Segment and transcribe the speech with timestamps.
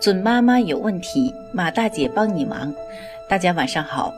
[0.00, 2.74] 准妈妈有问题，马大姐帮你忙。
[3.28, 4.14] 大家晚上好，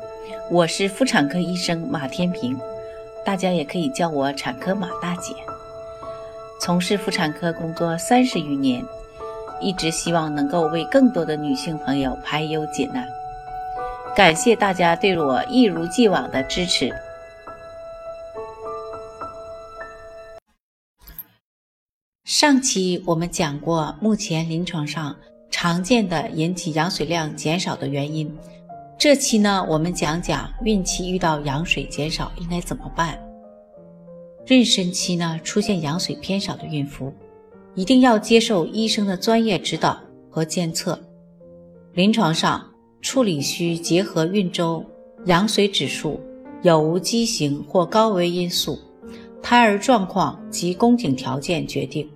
[0.49, 2.57] 我是妇产科医生马天平，
[3.25, 5.35] 大家也可以叫我产科马大姐。
[6.61, 8.81] 从事妇产科工作三十余年，
[9.61, 13.05] 一直希望能够为更多的女性朋友排忧解难。
[14.15, 16.95] 感谢大家对我一如既往的支持。
[22.25, 25.17] 上期我们讲过，目前临床上
[25.63, 28.29] 常见的引起羊水量减少的原因。
[28.99, 33.17] 这期呢，我们讲讲孕期遇到羊水减少应该怎么办。
[34.45, 37.13] 妊娠期呢，出现羊水偏少的孕妇，
[37.77, 41.01] 一定要接受医生的专业指导和监测。
[41.93, 42.69] 临床上
[43.01, 44.85] 处理需结合孕周、
[45.27, 46.19] 羊水指数、
[46.63, 48.77] 有无畸形或高危因素。
[49.41, 52.11] 胎儿状况及宫颈条件决定。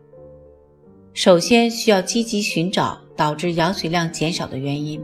[1.12, 5.02] 首先需要积极寻找导致羊水量减少的原因，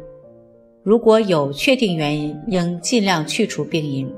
[0.83, 4.13] 如果有确定原因，应尽量去除病因。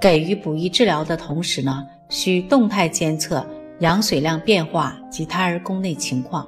[0.00, 3.46] 给予补益治疗的同时呢，需动态监测
[3.78, 6.46] 羊水量变化及胎儿宫内情况。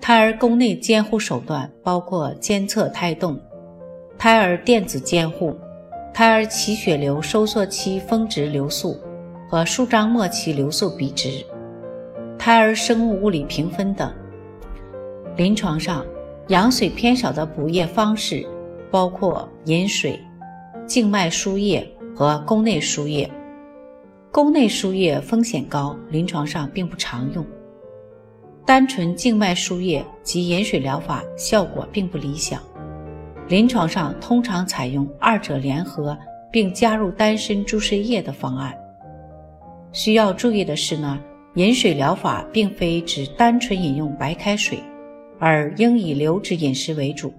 [0.00, 3.38] 胎儿宫内监护手段包括监测胎动、
[4.16, 5.54] 胎儿电子监护、
[6.14, 8.96] 胎儿脐血流收缩期峰值流速。
[9.48, 11.30] 和舒张末期流速比值、
[12.36, 14.12] 胎儿生物物理评分等。
[15.36, 16.02] 临床上，
[16.48, 18.46] 羊水偏少的补液方式
[18.90, 20.18] 包括饮水、
[20.86, 23.30] 静脉输液和宫内输液。
[24.32, 27.44] 宫内输液风险高，临床上并不常用。
[28.64, 32.58] 单纯静脉输液及饮水疗法效果并不理想，
[33.46, 36.16] 临床上通常采用二者联合
[36.50, 38.74] 并加入丹参注射液的方案。
[39.92, 41.18] 需要注意的是呢，
[41.56, 44.78] 饮水疗法并非指单纯饮用白开水，
[45.38, 47.32] 而应以流质饮食为主，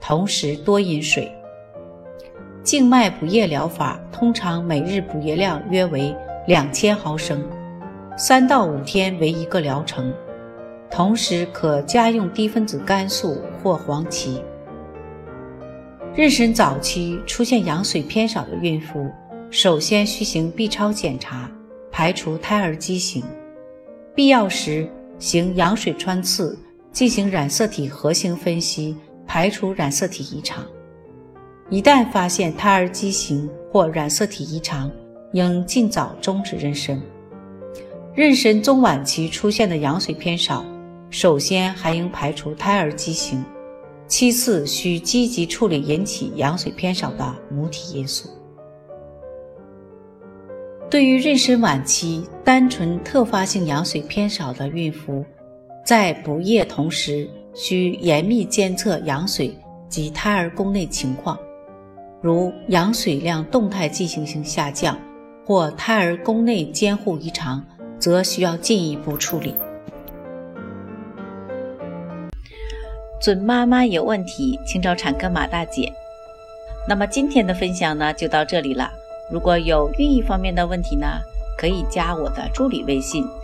[0.00, 1.30] 同时多饮水。
[2.62, 6.14] 静脉补液疗法通常每日补液量约为
[6.46, 7.44] 两千毫升，
[8.16, 10.12] 三到五天为一个疗程，
[10.90, 14.42] 同时可加用低分子肝素或黄芪。
[16.14, 19.10] 妊娠早期出现羊水偏少的孕妇，
[19.50, 21.50] 首先需行 B 超检查。
[21.96, 23.22] 排除胎儿畸形，
[24.16, 24.90] 必要时
[25.20, 26.58] 行羊水穿刺，
[26.94, 28.96] 进行染色体核型分析，
[29.26, 30.64] 排除染色体异常。
[31.68, 34.88] 一旦发现胎儿畸形或染色体异常，
[35.32, 36.96] 应尽早终止妊娠。
[38.14, 40.64] 妊娠中晚期出现的羊水偏少，
[41.10, 43.44] 首先还应排除胎儿畸形，
[44.06, 48.30] 其次需积极处理引起羊水偏少的母体因素。
[50.88, 55.24] 对于妊娠晚期单纯特发性羊水偏少的孕妇，
[55.84, 59.54] 在补液同时需严密监测羊水
[59.86, 61.38] 及胎儿宫内情况，
[62.22, 64.98] 如羊水量动态进行性下降
[65.44, 67.62] 或胎儿宫内监护异常，
[67.98, 69.54] 则需要进一步处理。
[73.20, 75.92] 准妈妈有问题，请找产科马大姐。
[76.88, 78.90] 那么今天的分享呢，就到这里了。
[79.30, 81.06] 如果有孕育方面的问题呢，
[81.58, 83.22] 可以加我的助理微信“